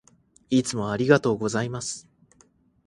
[0.49, 2.07] いつもありがとうございます。